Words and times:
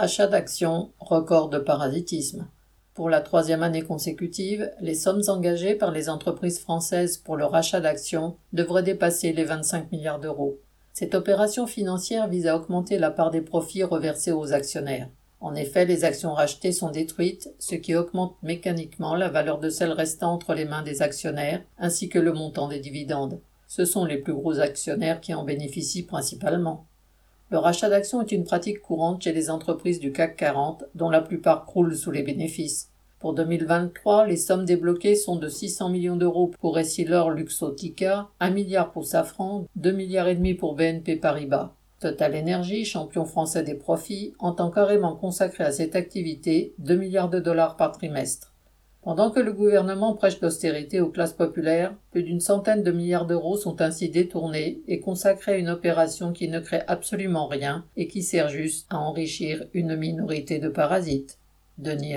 Rachat 0.00 0.28
d'actions, 0.28 0.92
record 1.00 1.48
de 1.48 1.58
parasitisme. 1.58 2.46
Pour 2.94 3.10
la 3.10 3.20
troisième 3.20 3.64
année 3.64 3.82
consécutive, 3.82 4.70
les 4.80 4.94
sommes 4.94 5.24
engagées 5.26 5.74
par 5.74 5.90
les 5.90 6.08
entreprises 6.08 6.60
françaises 6.60 7.16
pour 7.16 7.36
le 7.36 7.44
rachat 7.44 7.80
d'actions 7.80 8.36
devraient 8.52 8.84
dépasser 8.84 9.32
les 9.32 9.42
25 9.42 9.90
milliards 9.90 10.20
d'euros. 10.20 10.56
Cette 10.92 11.16
opération 11.16 11.66
financière 11.66 12.28
vise 12.28 12.46
à 12.46 12.54
augmenter 12.54 12.96
la 12.96 13.10
part 13.10 13.32
des 13.32 13.40
profits 13.40 13.82
reversés 13.82 14.30
aux 14.30 14.52
actionnaires. 14.52 15.08
En 15.40 15.56
effet, 15.56 15.84
les 15.84 16.04
actions 16.04 16.32
rachetées 16.32 16.70
sont 16.70 16.92
détruites, 16.92 17.52
ce 17.58 17.74
qui 17.74 17.96
augmente 17.96 18.36
mécaniquement 18.44 19.16
la 19.16 19.28
valeur 19.28 19.58
de 19.58 19.68
celles 19.68 19.90
restant 19.90 20.32
entre 20.32 20.54
les 20.54 20.64
mains 20.64 20.84
des 20.84 21.02
actionnaires, 21.02 21.64
ainsi 21.76 22.08
que 22.08 22.20
le 22.20 22.32
montant 22.32 22.68
des 22.68 22.78
dividendes. 22.78 23.40
Ce 23.66 23.84
sont 23.84 24.04
les 24.04 24.18
plus 24.18 24.34
gros 24.34 24.60
actionnaires 24.60 25.20
qui 25.20 25.34
en 25.34 25.42
bénéficient 25.42 26.04
principalement. 26.04 26.86
Le 27.50 27.56
rachat 27.56 27.88
d'actions 27.88 28.20
est 28.20 28.32
une 28.32 28.44
pratique 28.44 28.82
courante 28.82 29.22
chez 29.22 29.32
les 29.32 29.48
entreprises 29.48 30.00
du 30.00 30.12
CAC 30.12 30.36
40, 30.36 30.84
dont 30.94 31.08
la 31.08 31.22
plupart 31.22 31.64
croulent 31.64 31.96
sous 31.96 32.10
les 32.10 32.22
bénéfices. 32.22 32.90
Pour 33.20 33.32
2023, 33.32 34.26
les 34.26 34.36
sommes 34.36 34.66
débloquées 34.66 35.16
sont 35.16 35.36
de 35.36 35.48
600 35.48 35.88
millions 35.88 36.16
d'euros 36.16 36.50
pour 36.60 36.78
Essilor 36.78 37.30
Luxotica, 37.30 38.28
1 38.40 38.50
milliard 38.50 38.92
pour 38.92 39.06
Safran, 39.06 39.64
2 39.76 39.92
milliards 39.92 40.28
et 40.28 40.34
demi 40.34 40.52
pour 40.52 40.74
BNP 40.74 41.16
Paribas. 41.16 41.72
Total 42.00 42.36
Energy, 42.36 42.84
champion 42.84 43.24
français 43.24 43.62
des 43.62 43.74
profits, 43.74 44.34
entend 44.38 44.70
carrément 44.70 45.16
consacrer 45.16 45.64
à 45.64 45.72
cette 45.72 45.96
activité 45.96 46.74
2 46.80 46.96
milliards 46.96 47.30
de 47.30 47.40
dollars 47.40 47.78
par 47.78 47.92
trimestre. 47.92 48.52
Pendant 49.02 49.30
que 49.30 49.40
le 49.40 49.52
gouvernement 49.52 50.14
prêche 50.14 50.40
l'austérité 50.40 51.00
aux 51.00 51.08
classes 51.08 51.32
populaires, 51.32 51.94
plus 52.10 52.24
d'une 52.24 52.40
centaine 52.40 52.82
de 52.82 52.90
milliards 52.90 53.26
d'euros 53.26 53.56
sont 53.56 53.80
ainsi 53.80 54.08
détournés 54.08 54.80
et 54.88 55.00
consacrés 55.00 55.52
à 55.52 55.58
une 55.58 55.70
opération 55.70 56.32
qui 56.32 56.48
ne 56.48 56.60
crée 56.60 56.82
absolument 56.88 57.46
rien 57.46 57.84
et 57.96 58.08
qui 58.08 58.22
sert 58.22 58.48
juste 58.48 58.86
à 58.90 58.98
enrichir 58.98 59.64
une 59.72 59.96
minorité 59.96 60.58
de 60.58 60.68
parasites. 60.68 61.38
Denis. 61.78 62.16